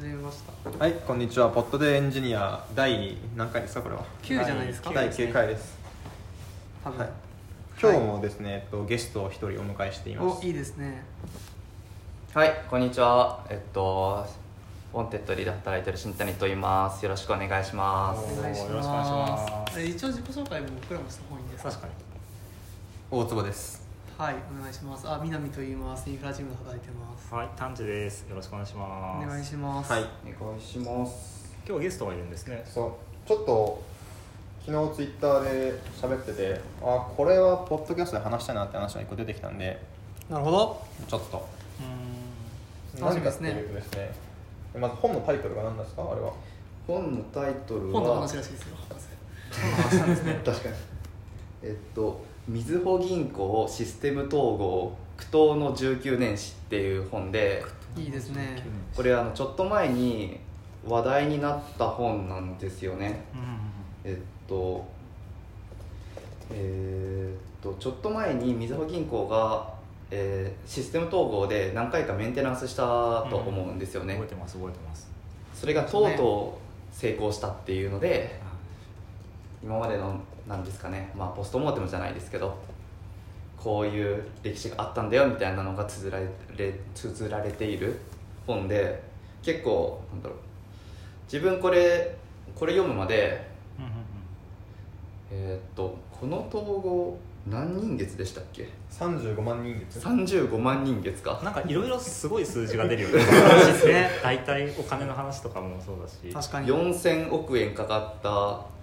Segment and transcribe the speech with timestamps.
[0.00, 1.50] 始めましたはい、こんにちは。
[1.50, 5.78] ポッドでエンジニア第何回ですかこれは？9じゃないですか第9回です。
[6.82, 7.10] 多分、はい。
[7.82, 10.40] 今日もですね、えっとゲストを一人お迎えしています。
[10.40, 11.04] おいいですね
[12.32, 13.44] はい、こんにちは。
[13.50, 14.24] えっと、
[14.94, 17.04] ウォンテッドリーで働いてる新谷と言います。
[17.04, 18.38] よろしくお願いします。
[18.38, 19.16] お願いしよろしくお願いしま
[19.66, 21.70] ますえ一応自己紹介も僕らもした方がいいんですか？
[21.72, 21.92] 確かに
[23.10, 23.79] 大坪です。
[24.20, 25.08] はいお願いします。
[25.08, 26.10] あ南と言います。
[26.10, 27.32] インフラチームで働いてます。
[27.32, 28.28] はい丹治です。
[28.28, 29.26] よろしくお願いしおます。
[29.26, 29.90] 願いします。
[29.92, 30.02] はい。
[30.42, 31.56] お願いします。
[31.66, 32.62] 今日ゲストがいるんですね。
[32.66, 33.82] そう、ちょっと
[34.66, 39.80] 昨日ツイッターで喋ってて、あ、これはポッドキャストで話したいなって話が一個出てきたんで、
[40.28, 40.82] なるほど。
[41.08, 41.48] ちょっと。
[42.98, 44.12] う楽しみですね何かっていうとですね、
[44.82, 46.02] まず本のタイトルが何ですか？
[46.02, 46.30] あれは。
[46.86, 48.76] 本のタイトルは本の話らしいですよ。
[48.86, 50.40] 本の話なんですね。
[50.44, 50.74] 確かに。
[51.62, 57.62] えっと、みずほ銀行システム統合苦闘の19年史っていう本で、
[57.96, 58.60] いいですね。
[58.96, 60.40] これあのちょっと前に
[60.84, 63.08] 話題になった本なんですよね。
[63.08, 63.14] ん
[64.02, 64.84] えっと
[66.50, 69.72] えーっとちょっと前にみずほ銀行が、
[70.10, 75.08] えーシステム統合で何回かメンテナンスしたと思うんですよね、覚えてます覚えてます。
[75.54, 78.40] それがとうとう成功したっていうので
[79.62, 82.58] 今までのなんですかね、まあ、ポストモーテムじゃないですけど
[83.56, 86.18] こういう歴史があったんだよみたいなのが綴ら
[86.56, 87.96] れ綴られている
[88.46, 89.00] 本で
[89.42, 90.38] 結構なんだろう。
[91.32, 92.16] 自分これ
[92.56, 93.46] これ読むまで
[93.78, 93.90] うんうん
[95.30, 100.04] えーっとこの統合何人月でしたっけ？35万人月。
[100.04, 101.38] 35万人月か。
[101.38, 103.22] うんなんかいろいろすごい数字が出るよね。
[103.24, 104.10] 話ですね。
[104.22, 106.34] 大体お金の話とかもそうだし。
[106.34, 106.66] 確かに。
[106.66, 108.79] 4000億円かかったう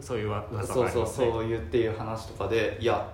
[0.00, 1.30] そういう噂がそうそうありますね。
[1.30, 3.08] そういうっていう話とかでいや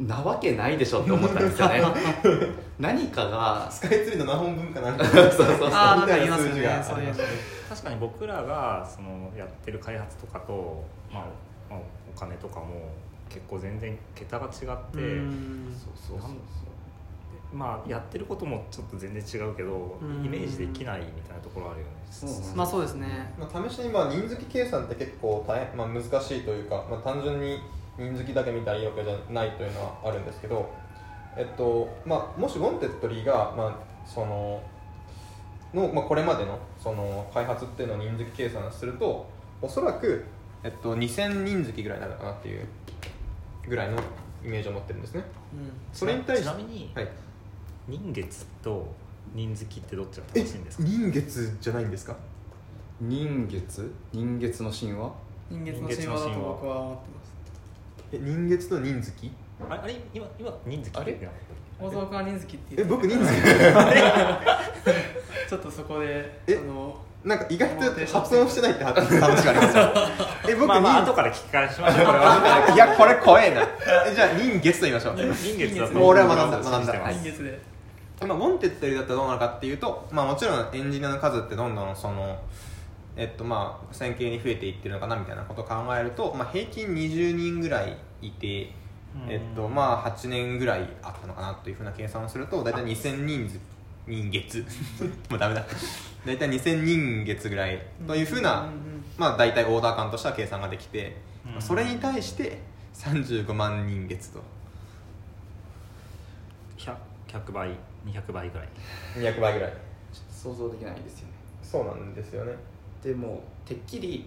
[0.00, 1.82] なわけないでしょって思ったんですよね。
[2.78, 5.04] 何かがスカイツリーの何本分かなんか。
[5.04, 5.68] そうそうそう。
[5.72, 7.14] あーなんか言いみたますよね。
[7.68, 11.24] 確かに僕らがそのやってる開発とかと、まあ
[11.70, 11.80] まあ、
[12.14, 12.90] お金とかも
[13.28, 15.72] 結構全然桁が違ってうーん。
[15.72, 16.71] そうそうそう
[17.52, 20.24] まあやってることもちょっと全然違うけどうん。
[20.24, 21.92] イメージできないみたいなところあるよね。
[22.10, 23.34] そうなんまあそうですね。
[23.38, 27.60] まあ、試しにまあ人月計算って結構大変、まあ、難しいというか、まあ、単純に
[27.98, 30.70] 人月だけ見たらいいわけじゃないというのはあるんですけど、
[31.36, 34.62] えっとまあ、もしウォンテッドリーが、まあその
[35.74, 39.26] のまあ、これまでのその開発っていうのを人月計算すると
[39.60, 40.24] おそらく、
[40.62, 42.66] えっと、2000人月ぐらいになるかなっていう
[43.66, 43.96] ぐらいの
[44.44, 45.22] イメージを持ってるんですね。
[45.54, 45.72] うん。
[45.92, 47.08] それに対してちなみにはい、
[47.88, 48.86] 人月と
[49.34, 50.84] 人月ってどっちがえ正しいんですか？
[50.84, 52.16] 人月じゃないんですか？
[53.00, 53.90] 人月？
[54.12, 55.12] 人月の神話？
[55.50, 56.14] 人間の神話。
[56.14, 57.32] だと僕は思ってます。
[58.12, 59.32] え人月と人月？
[59.68, 61.18] ああれ今今人月あれ？
[61.80, 63.32] 大沢君は人月ってえ言って僕人月？
[65.52, 69.92] ちょっとそこでえあのなんか意外と発音してないって話がありますよ。
[70.48, 72.06] え僕まあまあ人後から聞き返しましょう。
[72.06, 73.60] これはいやこれ怖えな。
[73.60, 75.16] えじゃあ人月と言いましょう。
[75.34, 76.94] 人月だともう俺は学んだ学んだ。
[77.00, 77.60] ます人月で
[78.26, 82.38] まあ、ウォンテッドリーだったらどうなのかっていうと、まあ、もちろんエンジニアの数ってどんどんその、
[83.16, 88.70] えっとまあ、線形に増えていってるのかなみたいなことを考えると、まあ、平均20人ぐらいいて、
[89.28, 93.58] えっとまあ、8年ぐらいあったのかなというふうな計算をすると大体2000人ず
[94.06, 94.64] 人月。
[95.30, 95.64] もうダメだ。
[96.26, 101.16] 大体2000人月ぐらいというふうな、んんまあ、大体オーダー感としては計算ができて、
[101.54, 101.62] うん。
[101.62, 102.58] それに対して
[102.94, 104.40] 35万人月と。
[106.78, 106.94] 100,
[107.28, 107.70] 100倍
[108.06, 108.68] 200倍ぐらい。
[109.16, 109.72] 200倍ぐらい。
[110.12, 111.34] ちょっと想像できないですよね。
[111.62, 112.52] そうなんですよね。
[113.02, 114.26] でもてっきり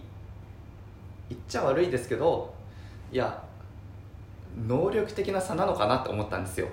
[1.28, 2.54] 言っちゃ悪いですけど
[3.10, 3.42] いや
[4.66, 6.68] 能力的な差なのかなって思ったんですよ。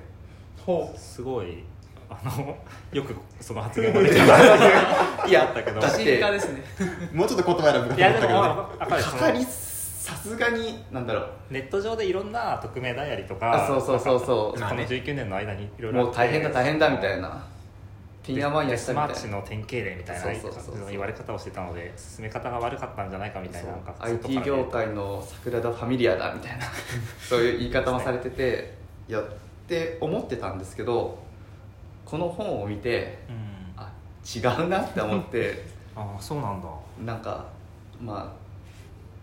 [0.65, 1.63] ほすごい
[2.09, 2.57] あの
[2.91, 5.79] よくその発言が出てたいやだけど。
[5.81, 6.63] だっう進化てですね。
[7.13, 8.97] もうちょっと言葉選ぶかと思ったけど。
[8.97, 11.27] ねかかりさすがになんだろう。
[11.49, 14.59] ネット上でいろんな匿名ダイアリーとかあそうそうそうそう。
[14.59, 17.41] この19年の間にいろいろもう大変だ大変だみたいな。
[18.21, 19.13] てんやわんやしたみたいな。
[19.13, 20.89] ッチの典型例みたいなそうそうそうそう。
[20.89, 26.65] 言われ方をしてたので進め方が悪かったんじゃないかみたいななんか IT 業界の桜田ファミリアだみたいな。
[27.29, 28.73] そういう言い方もされてて
[29.07, 29.23] いやっ
[29.67, 31.17] て思ってたんですけど
[32.05, 33.81] この本を見てうん。
[33.81, 33.89] あ
[34.23, 35.65] 違うなって思って
[35.95, 36.67] ああそうなんだ。
[37.05, 37.45] なんか
[38.01, 38.33] ま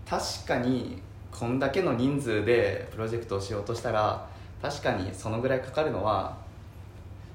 [0.07, 1.01] あ確かに
[1.31, 4.27] こんだけの人数でプロジェクトをしようとしたら
[4.61, 6.37] 確かにそのぐらいかかるのは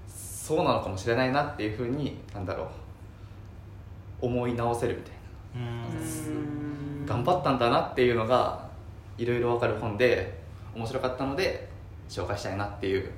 [0.08, 2.68] そうなのかもしれないなっていうふうになんだろう
[4.22, 5.14] 思い直せるみたい
[5.56, 5.62] な。
[5.62, 5.64] う
[7.04, 7.06] ん。
[7.06, 8.66] 頑張ったんだなっていうのが
[9.18, 10.40] いろいろ分かる本で
[10.76, 11.68] 面白かったので
[12.10, 13.10] 紹介したいなっていう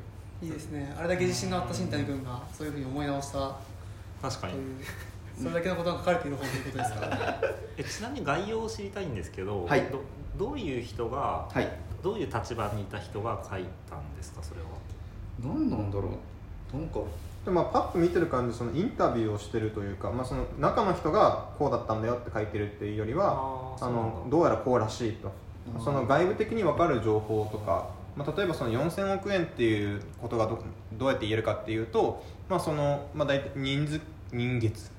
[0.42, 0.94] いいですね。
[0.98, 3.56] あれだけ自信のあった新谷君がそういうふうに思い直した。
[4.22, 4.54] 確かに。
[4.54, 4.76] という。
[5.40, 7.00] それだけのことが書かれている本ということですか？
[7.06, 7.38] ら ね
[7.78, 9.82] えちなみに概要を知りたいんですけど、はい。
[9.92, 10.02] ど
[10.38, 11.68] どういう人がはい。
[12.04, 14.42] どういう立場にいた人が書いたんですか？
[14.44, 14.68] それは。
[15.44, 16.10] 何なんだろ
[16.74, 16.78] う。
[16.78, 17.00] なんか。
[17.46, 23.32] でまあ、パッと見てる感じそのインタビューをしてるというか、まあ、その中の人がこうだったんだよって書いてるっていうよりは
[23.80, 25.28] あのどうやらこうらしいと。
[25.28, 34.02] うんその外部的に分かる情報とか、まあ、例えばその4000億円っていうことがどどうやって言えるかっていうと、まあそのまあ、大体人数
[34.34, 34.90] 人月。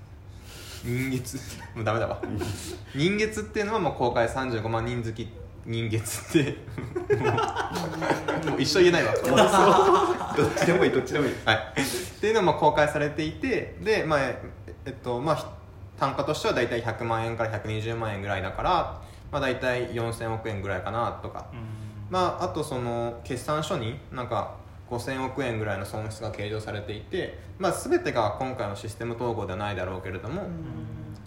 [0.84, 1.38] 人月。
[1.74, 2.20] もうダメだわ。
[2.94, 5.28] 人月っていうのはまあ公開35万人好き
[5.66, 6.56] 人月って。
[7.16, 7.26] も
[8.46, 9.12] うもう一生言えないわ。
[10.36, 11.34] どっちでもいいどっちでもいい。
[11.44, 14.40] はい、っていうのも公開されていてで、まあえ
[14.86, 15.44] えっとまあ、ひ
[15.98, 19.00] 単価としては大体100万円から120万円ぐらいだから、
[19.32, 21.46] まあ、大体4000億円ぐらいかなとか、
[22.10, 24.56] まあ、あとその決算書になんか
[24.90, 30.42] 5000億円ぐらいの損失が計上されていて、まあ、全てが今回のシステム統合ではないだろうけれども、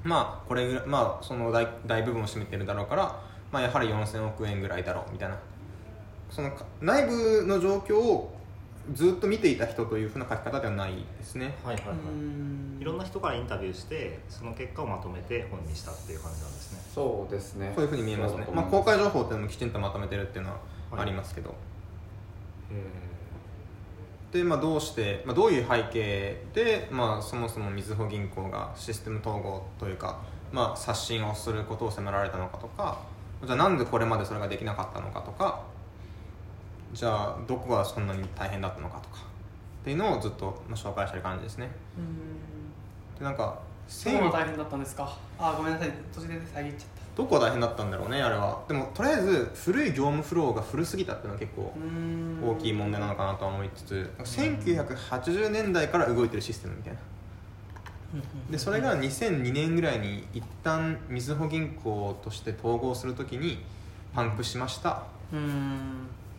[0.04, 5.38] まあこれぐらい、まあ、その大大部分を占めてるだろうから、まあ、やはり4000億円ぐらいだろうみたいな。
[6.30, 8.34] そのか内部の状況を
[8.94, 11.56] ずっと見ていた人というふうな書き方ではないですね。
[11.64, 12.78] はいはいはい、うん。
[12.80, 16.82] いろんな人からインタビューしてその結果をまとめて本にしたっていう感じなんですね。
[16.94, 17.72] そうですね。
[17.76, 18.48] そういうふうに見えますね。
[18.54, 20.60] まあ、公開情報っていうのもきちんとまとめてるっていうのは
[20.98, 21.56] ありますけど、
[24.32, 33.00] で、まあ、どうして、まあ、どういう背景で、まあ、そもそもみずほ銀行がシステム統合というか、まあ、刷新をすることを迫られたのかとか
[33.46, 35.64] じゃあなんでこれまでそれができなかったのかとか
[36.94, 39.18] じゃあどこがそんなに大変だったのかとか
[39.82, 41.70] っていうのをずっとまあ紹介してる感じですね。
[43.18, 45.18] でなんかそうが大変だったんですか？
[45.40, 45.92] あごめんなさい。
[46.14, 48.62] 途中で遮っちゃっどこが大変だったんだろうねあれは。
[48.68, 51.74] でもとりあえず古い業務フローが古すぎたっていうのは結構
[52.54, 57.00] 大きい問題なのかなとは思いつつ1980年代から動いてるシステムみたいな。
[58.50, 63.64] でそれが2002年ぐらいに一旦みずほ銀行として統合するときに
[64.14, 65.04] パンクしました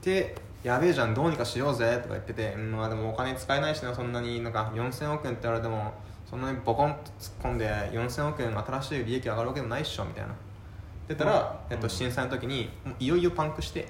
[0.07, 5.93] うんでやべえじゃんどうにかしようぜとか言ってて、うん、まあでもお金使えないしなそんなになんか4000億円って言われても
[6.29, 10.31] そんなにボコンと突っ込んで4000億円新しい利益上がるわけでもないっしょみたいな。
[10.33, 13.89] って言ったら、えっと、震災の時にもういよいよパンクして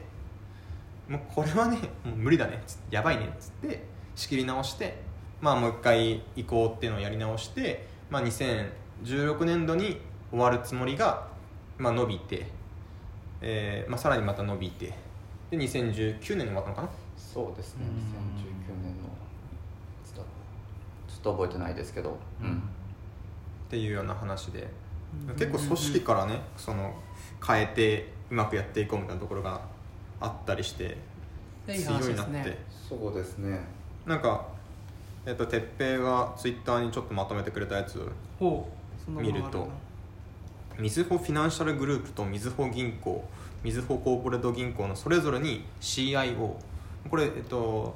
[1.08, 3.84] もうこれはねもう無理だねやばいねっつって
[4.16, 4.96] 仕切り直して
[5.42, 10.00] まあもう一回移行っていうのをやり直して、まあ、2016年度に
[10.30, 11.28] 終わるつもりが、
[11.76, 12.46] まあ、伸びて、
[13.42, 14.94] えーまあ、さらにまた伸びて
[15.52, 16.88] で2019年に終わったのかな？
[17.14, 17.84] そうですね。
[17.84, 17.92] うん。
[17.92, 19.04] 2019年のい
[20.02, 20.18] つだ。
[20.18, 22.16] ろうちょっと覚えてないですけど。
[22.40, 22.56] うん。
[22.56, 22.60] っ
[23.68, 24.66] ていうような話で。
[25.28, 25.36] うん。
[25.36, 26.94] 結構組織からねその
[27.46, 29.60] 変えてうまくやっていこうみたいなところが
[30.20, 30.96] あったりして
[31.66, 32.58] 強いなって、ね
[32.88, 33.60] そうですね。
[34.06, 34.46] なんか
[35.26, 38.10] えっと哲平がツイッターにちょっとまとめてくれたやつ
[38.40, 39.04] ほう。
[39.04, 39.68] そんなものがあ見ると
[40.78, 43.24] みずほフィナンシャルグループとみずほ銀行
[43.62, 46.54] みずほコーポレート銀行のそれぞれに CIO
[47.08, 47.94] これ、えっと、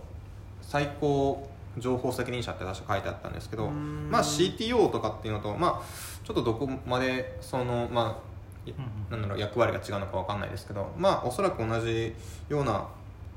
[0.62, 5.82] 最高情報責任者って確か書いてあったんですけどまあ CTO とかっていうのとまあ
[6.25, 8.20] ちょっとどこまでそのま
[8.67, 8.75] あい
[9.11, 12.14] なんだろう役割が違うのかわかんないですけどまあおそらく同じ
[12.49, 12.88] ような、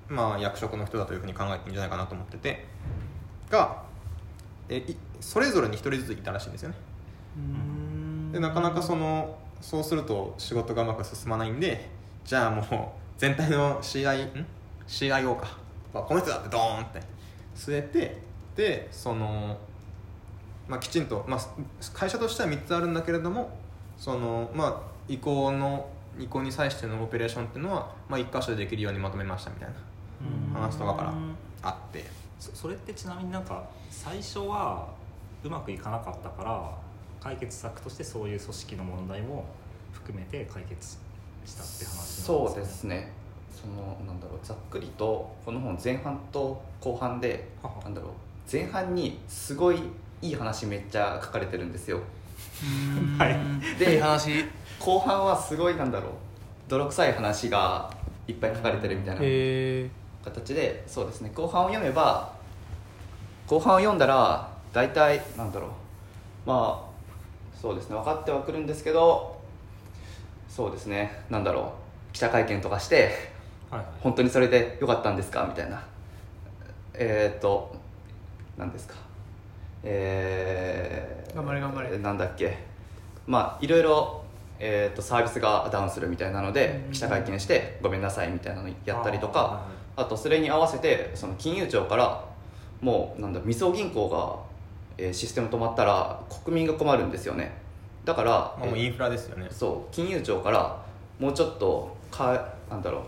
[0.07, 2.65] まあ、役職の人だというふうに考えていいんじゃないかなと思ってて
[3.49, 3.83] が
[4.69, 6.75] えいそれぞれに一人ずついたらしいんですよね。
[7.37, 7.39] う
[7.75, 7.78] ん
[8.31, 11.89] でなかなかそのそうすると仕事がうまく進まないんで
[12.23, 12.65] じゃあもう
[13.17, 14.45] 全体の CI ん
[14.87, 15.57] ？CIO か、
[15.93, 17.01] まあ、この人だってドーンって。
[17.55, 18.17] 据えて
[18.55, 19.57] でその、
[20.67, 21.39] まあ、きちんと、まあ、
[21.93, 23.49] 会社としては3つあるんだけれども
[23.97, 29.69] その、まあ、移行の移行に際してのオペレーションっていうのは、まあ、1箇所でできるようにまとめましたみたい
[30.53, 31.13] な話とかから
[31.63, 32.05] あって。
[32.39, 34.87] そそれってちなみになんか最初は
[35.43, 36.71] うまくいかなかったから
[37.21, 39.45] 解決策としてそういう組織の問題も
[39.91, 40.97] 含めて解決
[41.45, 43.11] したって話なんですかそうですね。
[43.51, 47.83] そのなんだろうざっくりとこの本前半と後半ではは。
[47.83, 48.11] なんだろう
[48.51, 49.79] 前半にすごい
[50.21, 51.99] いい話めっちゃ書かれてるんですよ。
[53.17, 53.37] はい。
[53.77, 54.45] で いい話。
[54.79, 56.11] 後半はすごいなんだろう
[56.69, 57.91] 泥臭い話が
[58.27, 59.21] いっぱい書かれてるみたいな
[60.23, 61.31] 形でそうですね。
[61.35, 62.31] 後半を読めば
[63.45, 65.69] 後半を読んだら大体なんだろう。
[66.45, 66.88] まあ
[67.61, 67.95] そうですね。
[67.95, 69.37] 分かってはくるんですけど
[70.47, 71.23] そうですね。
[71.29, 71.73] なんだろ
[72.11, 72.13] う。
[72.13, 73.11] 記者会見とかして
[73.69, 73.87] はいはい。
[74.01, 75.45] 本当にそれでよかったんですか？
[75.47, 75.83] みたいな。
[76.93, 77.75] えー、っと
[78.57, 78.95] 何ですか？
[79.83, 81.97] えー、頑張れ頑張れ。
[81.97, 82.57] なんだっけ？
[83.27, 84.23] まあいろいろ、
[84.59, 92.25] えーっとサービスがダウンするみたいなのでうん記者会見してごめんなさいみたいなのやったりとかあとそれに合わせてその金融庁から
[92.81, 94.35] もうなんだみそ銀行が、
[95.01, 97.53] えーシステム止まったら国民が困るんですよね。
[98.03, 99.47] だから、もうインフラですよね。
[99.49, 99.93] そう。
[99.93, 100.77] 金融庁から
[101.19, 103.01] もうちょっとかなんだろう。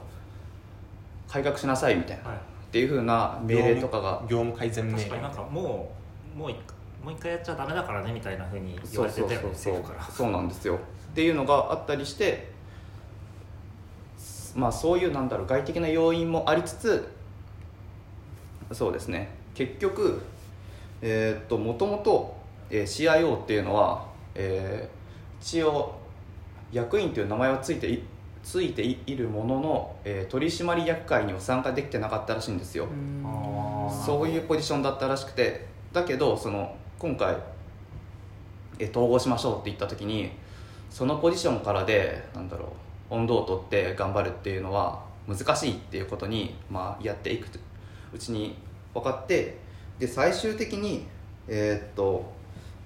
[1.30, 2.38] 改革しなさいみたいな、はい。
[2.38, 2.40] っ
[2.72, 4.22] ていうふうな命令とかが。
[4.30, 4.98] 業務改善命令。
[4.98, 5.92] 確かになんかも
[6.36, 6.56] うもう一
[7.04, 9.82] もう一回やっちゃダメだからねみたいなふうに言そうわれてたよねそうそうそう。
[9.82, 10.16] 政府から。
[10.16, 10.76] そうなんですよ。
[10.76, 10.78] っ
[11.14, 12.52] ていうのがあったりして
[14.56, 17.10] まあそういうなんだろう外的な要因もありつつ
[18.72, 19.30] そうですね。
[19.56, 20.22] 結局
[21.02, 22.36] えーっともともと
[22.70, 24.06] えー CIO っていうのは、
[24.36, 25.02] えー
[25.42, 26.00] 一応
[26.72, 28.04] 役員という名前はついてい
[28.44, 32.88] ついていいるものの、えー取締役会には参加できてなかったらしいんですよ、
[34.06, 37.36] そういうポジションだったらしくてだけどその今回
[38.78, 40.30] え統合しましょうって言った時に
[40.90, 42.74] そのポジションからでなんだろ
[43.10, 47.48] う温度を取って頑張るっていうのは難しいっていうことに、まあ、やっていく
[48.14, 48.56] うちに
[48.94, 49.58] 分かって
[50.02, 51.06] で最終的に
[51.48, 52.34] えーっと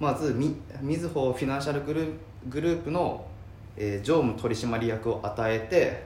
[0.01, 2.11] まずみみずほフィナンシャルグループ
[2.49, 3.25] グループの、
[3.77, 6.03] えー常務取締役を与えて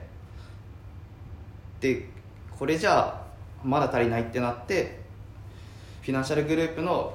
[1.80, 2.08] で
[2.56, 3.26] これじゃあ
[3.64, 5.00] まだ足りないってなって
[6.02, 7.12] フィナンシャルグループの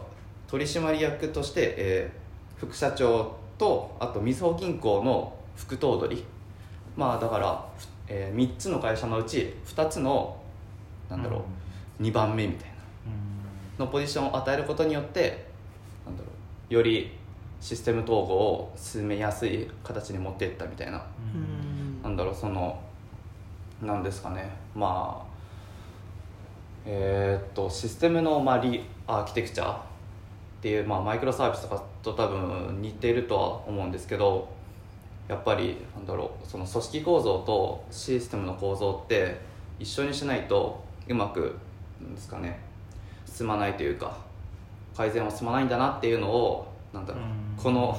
[0.47, 2.25] 取締役として、えー
[2.57, 6.23] 副社長とあとみずほ銀行の副頭取。
[6.95, 7.65] まあだから、
[8.07, 10.37] え3つの会社のうち2つの
[11.09, 11.43] なんだろ
[11.99, 12.75] う、2番目みたいな
[13.77, 15.45] のポジションを与えることによって
[16.05, 16.29] なんだろ
[16.69, 17.11] うより
[17.59, 21.03] システム統合を進めやすい形に持っていったみたいな。
[21.33, 22.01] うん。
[22.03, 22.79] なんだろうその
[23.81, 24.49] なんですかね。
[24.75, 25.35] まあ
[26.85, 29.77] えーっとシステムの、まあ、リアーキテクチャっ
[30.61, 34.47] ていう、まあ、マイクロサービスとかと多分似ているとは思うんですけど
[35.27, 39.39] やっぱりなんだろうその組織構造とシステムの構造って
[39.79, 41.55] 一緒にしないとうまく
[42.01, 42.59] なんですかね
[43.35, 44.17] 進まないというか
[44.95, 47.23] 改善は進まないんだなっていうのをなんだろう
[47.61, 47.97] この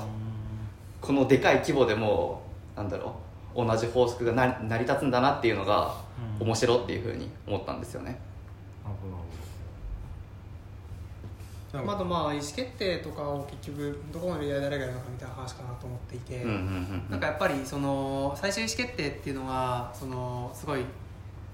[1.00, 2.42] このでかい規模でも
[2.74, 3.14] なんだろ
[3.54, 5.94] う同じ法則がな成り立つんだなっていうのが
[6.40, 6.46] うん。
[6.46, 8.18] 面白っていうふうに思ったんですよね。
[8.84, 8.88] あ
[11.92, 16.42] あとまあ意思決定とかを結局どこまでや誰がやるのかみたいな話かなと思っていて、
[17.10, 20.84] なんかやっぱりその最終意思決定っていうのがそのすごい、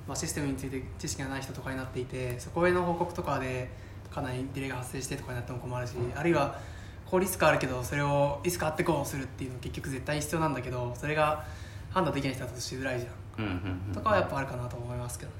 [0.06, 3.70] まあ、システムについて知識がない人とかになっていてそこへの報告とかで
[4.10, 6.58] かなりディレイが発生してとかになっても困るしあるいは
[7.06, 11.44] こうリスクあるけどそれをリスクあってこうするっていうの結局絶対必要なんだけどそれが
[11.90, 13.92] 判断できない人だとしづらいじゃん。
[13.92, 15.36] とかはやっぱあるかなと思いますけどね。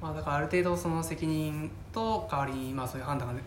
[0.00, 3.40] まあ、だからある程度その責任と代わりにまあそういう判断がね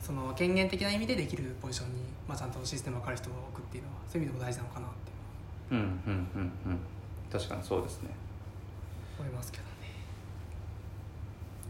[0.00, 4.90] その権限的な意味でできるポジションに、まあ、ちゃんとシステムが分かる人を置くっていうのはそういう意味でも大事なのかなっ
[5.68, 5.80] ていう。
[5.80, 6.78] うんうんうんうん。
[7.30, 8.10] 確かにそうですね
[9.20, 9.70] 思いますけどね。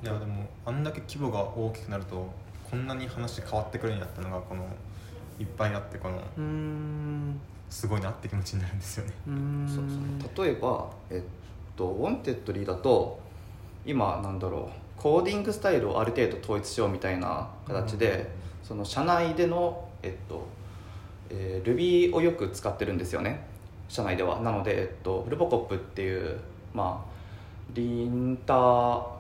[0.03, 2.27] いやでもあんだけ規模が大きくなると
[2.71, 4.65] こんなに話変わってくるんやったのがこの
[5.39, 6.21] いっぱいあってこの
[7.69, 9.13] すごいなって気持ちになるんですよね。
[9.67, 9.85] そう
[10.37, 10.47] そう。
[10.47, 11.23] 例えば、えっ
[11.77, 13.21] と、ウォンテッドリーだと
[13.85, 18.31] 今なんだろうコーディングスタイルをある程度統一しようみたいな形で、
[18.63, 20.47] その社内での、えっと
[21.31, 23.47] えー Ruby をよく使ってるんですよね。
[23.89, 24.41] 社内では。
[24.41, 26.39] なので、えっと、フルボコップっていう、
[26.75, 27.10] まあ、
[27.75, 28.57] リンター、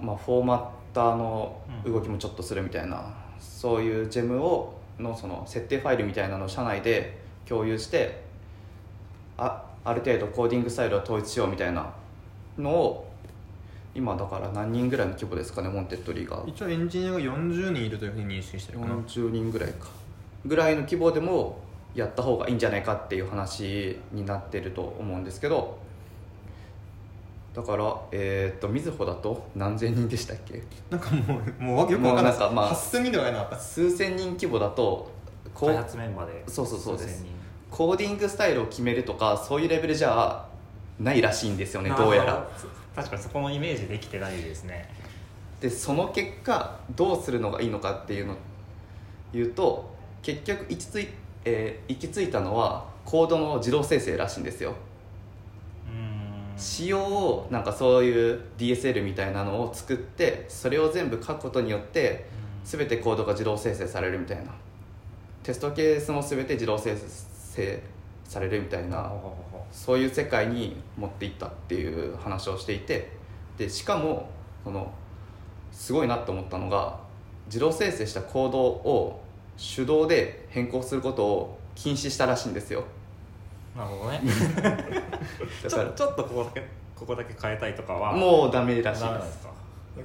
[0.00, 8.22] まあ、フォーマッターの動きもちょっとするみたいな、そういうジェムをのその設定ファイルみたいなのを社内で共有して
[9.36, 11.92] あある程度コーディングスタイルを統一しようみたいな
[12.58, 13.10] のを
[13.94, 16.44] 今だから何人ぐらいの規模ですかねウォンテッドリーが。
[16.46, 18.94] 一応エンジニアが40人いるというふうに認識してるかな。
[18.94, 19.88] 40人ぐらいか。
[20.46, 21.58] ぐらいの規模でも
[21.94, 25.78] やった方がいいんじゃないかっていう話になってると思うんですけど
[27.54, 30.62] だからえーっとみずほだと何千人でしたっけ？
[30.88, 32.32] なんかもうもうわけよくわかんない。
[32.32, 35.10] もうなんかまあ8000人とかやなかった数千人規模だと
[35.54, 37.24] こ開発メンバーでそうそうそうです。
[37.70, 40.46] コーディングスタイルを決めるとかそういうレベルじゃ
[40.98, 42.48] ないらしいんですよねどうやら。
[42.94, 44.88] 確かにそこのイメージできてないですね。
[45.60, 48.34] でその結果どうするのがいいのかっていうの
[49.32, 49.90] 言うと
[50.22, 51.08] 結局行き着い,、
[51.44, 54.74] えー行き着いたのはコードの自動生成らしいんですよ
[56.60, 62.26] 仕様をなんかそういう DSL みたいなのを作ってそれを全部書くことによって
[62.64, 64.52] 全てコードが自動生成されるみたいな。
[65.42, 67.82] テストケースも全て自動生成
[68.24, 69.10] されるみたいな
[69.72, 73.10] そういう世界に持っていったっていう話をしていて
[73.56, 74.28] でしかも
[74.62, 74.92] その
[75.72, 77.00] すごいなと思ったのが
[77.46, 79.22] 自動生成したコードを
[79.56, 82.80] 手動で変更することを禁止したらしいんですよ。
[82.80, 82.84] う
[83.76, 84.20] なるほどね。
[84.62, 84.78] だか
[85.62, 86.62] ちょちょっとここだけ
[86.96, 89.50] ここだけ変えたいとかはらもうダメらしいでですすか？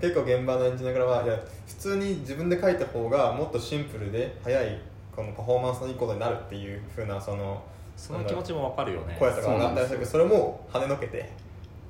[0.01, 1.35] 結構現場のエンジニアからはいや
[1.67, 4.79] 普通に自分で書いた方がもっとシンプルで速い
[5.15, 7.61] このパフォーマンスのいいことになるっていうふうなその
[7.95, 9.15] その気持ちもわかるよね。
[9.19, 11.29] 声とか上がったりするけどそれも跳ねのけて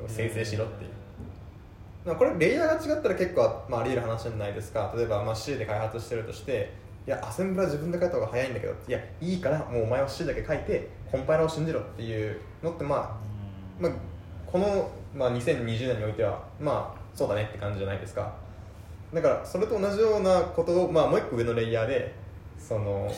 [0.08, 0.91] 生成しろっていう、
[2.05, 4.94] まあこれレイヤーが違ったら結構、まあ、あり得る話じゃないですか。
[4.96, 6.72] 例えば、まあ、C で開発してるとして
[7.08, 13.26] いやアセンブラ自分で書いた方が早いんだけどいやいいからもうお前は C だけ書いてコンパイラーを信じろっていうのってまあ
[13.80, 13.92] まあ、
[14.46, 18.34] この、まあ、2020年においてはまあそうだねって感じじゃないですか。
[19.14, 22.14] だからそれと同じようなことを、まあ、もう一個上のレイヤーで
[22.58, 23.10] その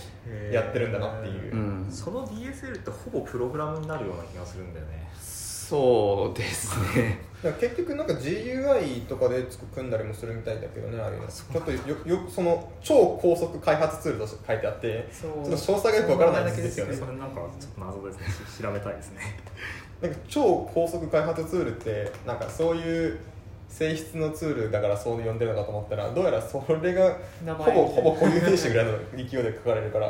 [0.51, 1.87] やってるんだなっていう、うん。
[1.89, 5.07] その DSL ってほぼプログラムになるような気がするんだよね
[5.69, 7.19] そうですね。
[7.59, 9.45] 結局なんか GUI とかで
[9.75, 11.27] 組んだりもするみたいだけどねああいうの。
[11.27, 16.95] ちょっとよよその超高速開発ツールとして書いてあってちょっと詳細がよくわからないんですよね。
[16.95, 18.45] それなんかちょっと謎ですね。
[18.57, 19.21] し調べたいですね
[20.01, 23.19] なんか超高速開発ツールってなんかそういう
[23.67, 27.17] 性質のツールだからそう呼んでるのかと思ったらどうやらそれが
[27.57, 30.07] ほぼほぼ固有名詞ぐらいの勢いで書かれるから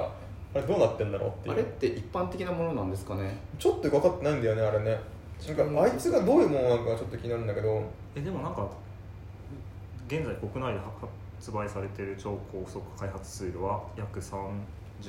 [0.54, 1.54] あれどうなってんだろうっていう。
[1.56, 7.84] あれって一般的なものなんですかねちょっと分かってないんだよねあれねなんかあいつがどういうものなのかちょっと気になるんだけど。
[8.16, 8.68] えでもなんか
[10.08, 10.80] 現在国内で
[11.40, 14.24] 発売されている超高速開発ツールは約30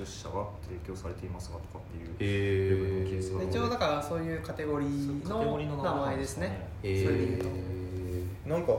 [0.04, 6.68] 社が提供されていますがとかっていうレベルのケースがえ一応だからそういうカテゴリーのの名名前ですね。
[6.82, 7.46] それでと。
[8.46, 8.72] なんか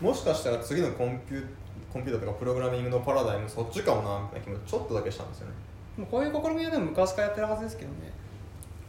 [0.00, 1.46] もしかしたら次のコンピュ
[1.92, 5.52] コンピューターとかプログラミングのパラダイムそっちかもなみたいな気もちょっとだけしたんですよね。
[5.96, 8.12] もうこういう試みはでも昔からやってるはずですけどね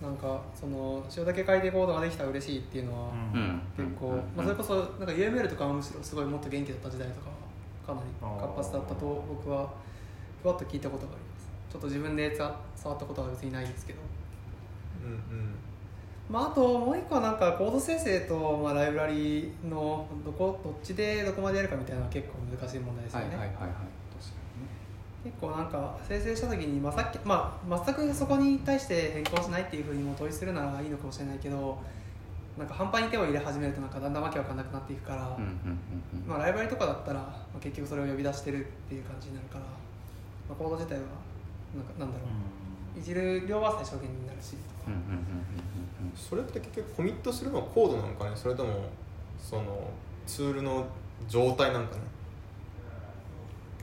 [0.02, 3.12] なんかその塩だけ書いてコードができたら嬉しいっていうのは
[3.76, 4.18] 結構、うん。
[4.36, 7.30] まあ、それこそなんか UML とかはむしろすごいもっと元気だった時代とか
[7.92, 9.70] はかなり活発だったと僕は
[10.44, 11.48] ふわっと聞いたことがあります。
[11.72, 14.00] ちょっと自分でさ触ったことは別にないんですけど。
[15.04, 15.56] うんうん。
[16.30, 23.70] まあ、あともう一個はなんかコード生成と、まあ、ライブラリのどこどっちでどこまでやるかみたいなのは結構難しい問題ですよね、はいはいはい
[25.24, 31.78] 結構なんか生成した時に、まあ、さっき、まあ、全くそこに対して変更しないっていうふうにも統一するならいいのかもしれないけど
[32.58, 35.80] なんか半端に手を入れ始めるとなんかだんだんわけわかんなくなっていくから、にねうんうん
[36.16, 36.28] うんうん。
[36.28, 39.72] まあ、ライブラリとかだったら、まあ、結局それを呼び出してるっていう感じになるから、ま
[40.54, 41.02] あ、コード自体は
[41.76, 42.26] なんかなんだろ
[42.96, 44.56] う、いじる量は最小限になるし。
[44.88, 45.28] うんうんうんうん
[46.16, 48.32] それって結局コミットするのはコードなのかね？
[48.34, 48.86] それとも
[49.40, 49.88] その
[50.26, 50.86] ツールの
[51.28, 52.02] 状態なんかね？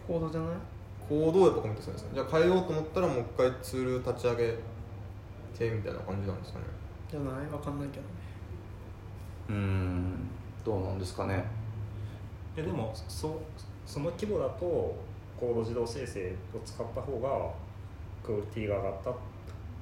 [0.08, 0.50] コードじゃない？
[1.08, 2.10] コードをやっぱコミットするんですね。
[2.14, 4.54] じゃあ変えようと思ったらもう一回ツール立ち上げ
[5.56, 6.64] てみたいな感じなんですかね。
[7.10, 7.46] じゃない？
[7.52, 8.08] わかんないけどね。
[9.50, 10.28] うんうん
[10.64, 11.44] どうなんですかね。
[12.56, 13.40] えでもそ
[13.86, 14.64] その規模だと
[15.38, 17.50] コード自動生成を使った方が
[18.24, 19.14] クオリティが上がったっ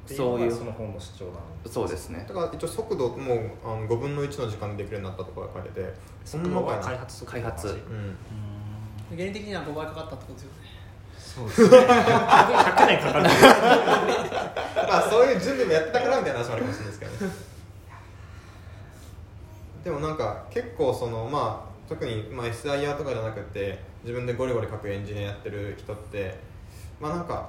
[0.06, 0.50] ていうのそういう。
[0.50, 2.24] がその本の主張なのそうですね。
[2.26, 6.80] だから一応速度もあの5分の1の時間でできるようになったとか書いててそんな速度はかい。
[6.80, 7.68] な開発速度開発。
[7.68, 8.16] うん。
[9.16, 10.56] 原理的には5倍かかったってことですよね
[11.22, 11.78] そうですね。
[11.78, 13.24] 100年かかる。
[14.88, 17.32] まあそういう準備もやってたからみたいな話もあるかもしれないですけどね。
[19.84, 26.38] でもなんか結構そのまあ特にまあ SIR とかじゃなくて自分でゴリゴリ書くエンジニアやってる人って
[27.00, 27.48] まあなんか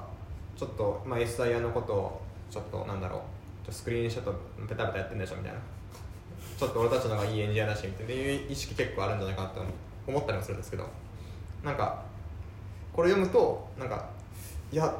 [0.56, 3.20] ちょっと、まあ、SIR のことをちょっとなんだろう。
[3.70, 4.34] スクリーンショット
[4.68, 5.58] ペタペタやってんでしょみたいな。
[6.58, 8.12] ちょっと俺たちの方がいいエンジニアだしみたいな。
[8.12, 9.60] いう意識結構あるんじゃないかなって
[10.06, 10.86] 思ったりもするんですけど。
[11.64, 12.03] なんか
[12.94, 14.08] これ読むとなんか
[14.72, 14.94] いや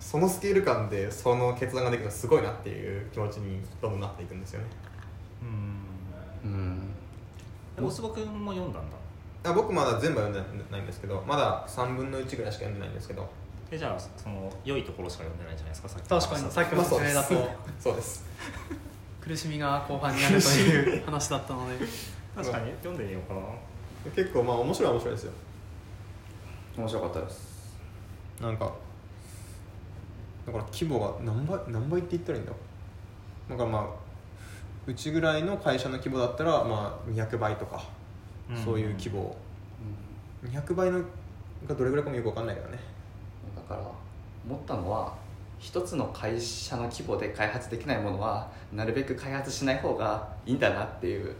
[0.00, 4.66] そのスケール感でその決断ができるのはすごいなっていう気持ちにどんどんなっていくんですよね。
[6.44, 6.50] うん。
[6.50, 7.86] うん。
[7.86, 8.96] 大坪君も読んだんだ。
[9.50, 13.28] あ僕まだ全部は読んでないんですけどまだ3分の1ぐらいしか読んでないんですけど。
[13.70, 15.88] えじゃあその良いところしか読んでないんじゃないですか？
[15.88, 17.50] さっき確かにさっきのまあそう説明だと。
[17.80, 18.24] そうです。
[19.22, 21.84] 苦しみが後半になるという話だったので。
[22.36, 22.70] 確かに。
[22.82, 23.40] 読んでみようかな。
[24.16, 25.32] 結構まあ面白いは面白いですよ
[26.76, 27.76] 面白かったです。
[28.40, 28.72] なんか
[30.46, 32.52] だから規模が何倍何倍って言ったらいいんだ
[33.50, 33.84] だからまあ
[34.86, 37.84] うちぐらいの会社の規模だったらまあ200倍とか、
[38.64, 39.36] そういう規模。
[40.44, 41.00] 200倍の
[41.68, 42.78] がどれぐらいかもよく分かんないけどね。
[43.54, 43.80] だから
[44.44, 45.14] 思ったのは
[45.60, 51.34] 一つの会社の規模で開発できないものはなるべく開発しない方がいいんだなっていう。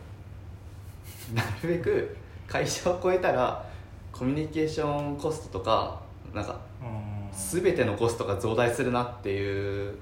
[1.34, 2.16] なるべく
[2.46, 3.64] 会社を超えたら
[4.12, 6.00] コミュニケーションコストとか
[6.32, 7.12] なんかうん。
[7.32, 9.94] 全てのコストが増大するなっていう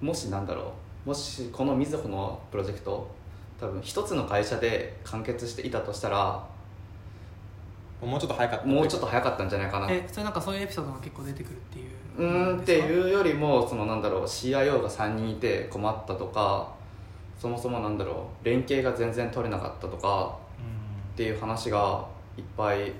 [0.00, 0.72] もしなんだろ
[1.04, 3.08] うもしこのみずほのプロジェクト
[3.60, 6.46] 多分一つの会社で完結していたとしたら
[8.00, 8.66] もうちょっと早かった。
[8.66, 9.90] もうちょっと早かったんじゃないかな。
[9.90, 11.90] え普通なんかそういうエピソードが結構出てくるっていう。
[12.18, 16.72] うーんってういうよりもそのなんだろう CIO が3人いて困ったとか
[17.38, 20.36] そもそもなんだろう連携が全然取れなかったとか
[21.14, 22.92] っていう話がいっぱい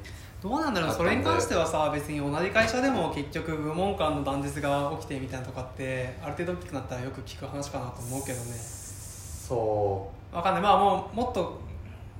[0.42, 8.54] どうなんだろうそれに関してはさ別に同じ会社でも結局部門間の断絶が起きてみたいなとかってある程度大きくなったらよく聞く話かなと思うけどね。
[8.54, 10.62] そわかんない。
[10.62, 11.58] まあもうもっと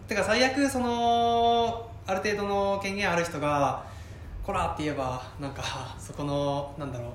[0.09, 3.85] てか最悪そのある程度の権限ある人が
[4.45, 5.63] 「こら!」って言えばなんか
[5.99, 7.11] そこのなんだろう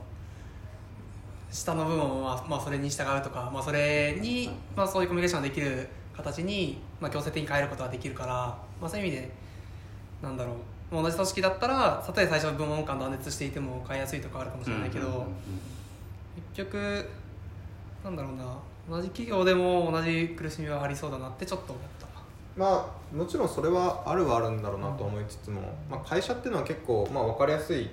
[1.52, 8.34] 下の部門もまあ、まあ、それに従うとか、まあ、それに、まあ、そういうコミュニケーションができる形に、まあ、強制的に変えることができるから、
[8.80, 9.32] まあ、そういう意味で
[10.22, 10.56] なんだろう。
[10.92, 15.28] 同じ組織だったらたとえ最初部門間断絶していても変えやすいとかあるかもうしれないけど、うんうんうん
[16.54, 17.10] 結局
[18.04, 18.44] なんだろうな。
[18.90, 22.08] 同じ企業でも同じ苦しみはありそうだなってちょっと思った。
[22.58, 27.90] まあもちろんそれはあるはあるんだろうなと思いつつも、まあ、会社っていうのは結構、まあ、分かりやすい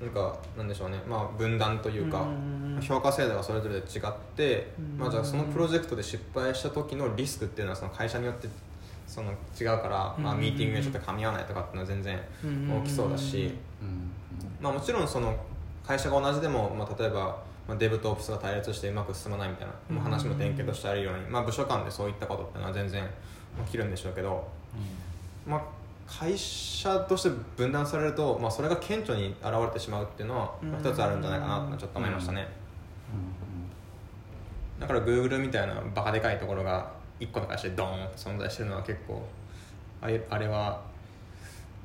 [0.00, 3.82] なんかなんでしょうね、まあ、分断というか、うん評価制度がそれぞれ違っ
[4.34, 4.98] て、うん。
[4.98, 8.48] まあ、じゃあそのプロジェクトで失敗した時のリスクっていうのはその会社によって
[9.10, 12.20] その違うから、まあ、うんミーティングでちょっと噛み合わないとかっていうのは全然
[12.80, 14.08] 大きそうだし、うん
[14.60, 15.36] まあ、もちろんその
[15.84, 23.04] 会社が同じでも、まあ、例えば、まあ、デブとオプスが対立してうまく進まないみたいな、まあ、話も典型としてあるように、まあ、部署間でそういったことっていうのは全然
[23.66, 24.46] 起きるんでしょうけど、
[25.44, 25.62] まあ、
[26.06, 32.46] 会社として分断されると、まあ、それが顕著に現れてしまうっていうのは、まあ、一つあるんじゃないかなとちょっと思いましたね、
[34.78, 39.22] だから Google みたいなバカでかいところが1個の会社でドーンと存在してるのは結構
[40.00, 40.80] あれあれは、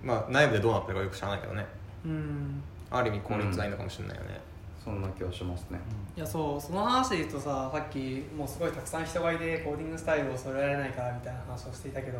[0.01, 1.65] まあ、内部でどうなってるかよく知らないけどね。
[2.05, 2.63] うん。
[2.89, 4.39] ある意味効率がいいのかもしれないよね、
[4.83, 5.79] そんな気はしますね。
[6.15, 12.19] いやそうその話で言うとささっきもうすごいたくさん人がいてコーディングスタイルを揃えられないからみたいな話をしていたけど、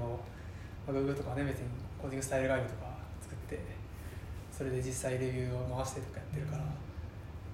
[0.86, 1.68] まあ、Google とかはね別に
[2.02, 2.88] コーディングスタイルガイドとか
[3.22, 3.60] 作って
[4.52, 6.64] それで実際レビューを回してとかやってるから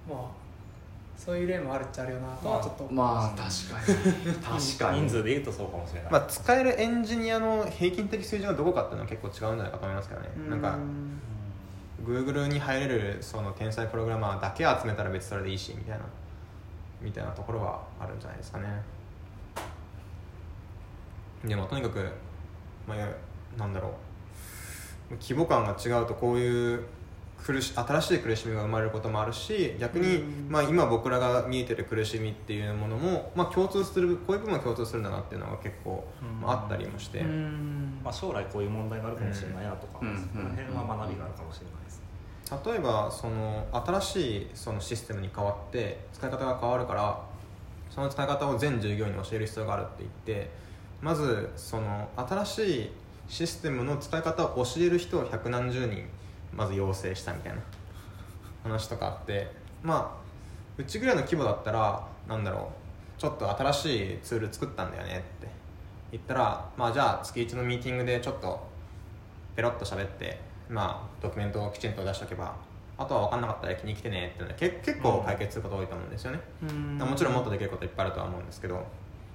[0.09, 0.50] まあ
[1.23, 4.33] そういう例もあるっちゃあるよなとはちょっとまあす確かに。
[4.33, 10.29] 確かに人数で言うとそうかもしれない、まあ、使えるエンジニアの平均的水準がどこかっていうのは結構違うんじゃないかと思いますけどね。
[10.47, 10.79] うなんか
[12.03, 16.05] Google に入れるその天才プログラマーだけ集めたら別にそれでいいしみたいな
[16.99, 18.81] みたいなところはあるんじゃないですかね。
[21.45, 21.99] でもとにかく、
[22.87, 23.91] まあ、なんだろう。
[25.21, 26.83] 規模感が違うとこういう
[27.45, 30.47] 苦し新しい苦しみが生まれることもあるし逆に、うん。
[30.49, 36.41] まあ、今僕らが見えてる苦しみっていうものも、まあ、共通するこういう部分は共通するんだなっていうのが結構、うん。
[36.41, 37.99] まあ、あったりもして、うん。
[38.03, 40.29] まあ、将来こういう問題があるかもしれないなとか、うん。
[40.33, 42.01] その辺は学びがあるかもしれないです、
[42.65, 47.21] 例えばその新しいそのシステムに変わって使い方が変わるから
[47.89, 50.49] その使い方を全従業員に教える必要があるって言って
[51.01, 52.89] まずその新しい
[53.27, 56.03] システムの使い方を教える人を百何十人
[56.53, 57.61] まず要請したみたいな。
[58.63, 59.51] 話とかあって。
[59.81, 60.21] まあ
[60.77, 62.71] うちぐらいの規模だったらなんだろ
[63.17, 63.19] う。
[63.19, 65.47] ちょっと新しいツール作ったんだよねって。
[66.11, 68.59] 言ったらまあじゃあ月1のミーティングでちょっと
[69.55, 72.55] ペロッと喋ってまあドキュメントをきちんと出しておけば
[72.97, 76.97] あとは分かんなかったら駅に来てねって結構解決すること多いと思うんですよね、うん。
[76.97, 78.85] もちろんもっとできることいっぱいあるとは思うんですけど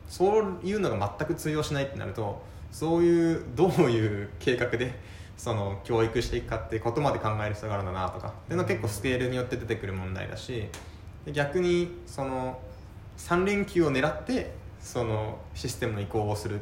[0.09, 4.95] そういうのが全く通用しないってなるとそういうどういう計画で
[5.37, 8.29] その教育していくかっていうことまで考える必要があるんだなとか。
[8.29, 10.69] っていうのは結構スケールによって出てくる問題だし
[11.25, 12.59] で逆にその
[13.19, 16.61] 3連休を狙ってそのシステムの移行をする。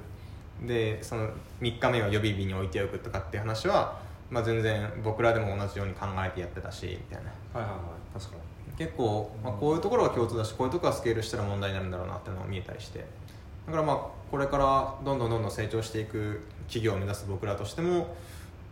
[0.67, 1.29] でその
[1.61, 3.99] 3日目は予備日に置いておくとかっていう話は、
[4.31, 7.31] まあ、全然僕らでも同じように考えてやってたしみたいな。
[7.61, 7.81] はいはいは
[8.17, 8.19] い。
[8.19, 8.77] 確かに。
[8.77, 13.05] 結構、まあ、こういうところが共通だしこういうところがスケールしたら問題になるんだろうなっていうのが見えたりして。
[13.67, 13.97] だからまあ
[14.31, 18.15] これからどんどんどんどん成長していく企業を目指す僕らとしても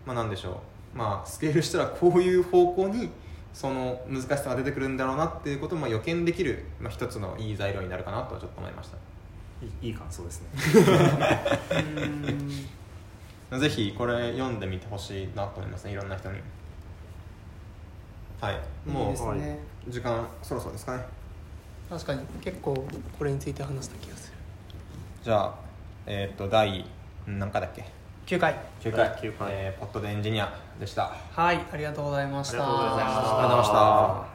[0.07, 0.61] まあなんでしょ
[0.95, 0.99] う。
[0.99, 3.11] まあスケールしたらこういう方向に
[3.55, 8.97] その難しさが出てくるんだろうなっていうことも予見できる、まあ、一つのいい材料になるかなとはちょっと思いました。
[9.63, 10.49] いいいい感想ですね。
[13.51, 16.39] う んぜひこれ読んでみてほしいなと思いますねいろんな人に。
[18.41, 18.55] はい。
[18.55, 19.59] いいもですね。
[19.87, 21.05] う時間そろそろですかね。
[21.91, 22.21] 確かに。
[22.41, 22.75] 結構
[23.19, 24.37] これについて話した気がする。
[25.23, 25.55] じゃあ
[26.07, 26.85] えっ、と第
[27.27, 27.85] 何回だっけ？
[28.33, 28.55] 9回。
[28.81, 29.11] 9回。
[29.21, 29.49] 第9回。
[29.51, 31.13] えーポットでエンジニアでした。
[31.35, 32.59] はいありがとうございました。
[32.59, 33.21] ありがとうございました。
[33.21, 34.32] ありがとうございました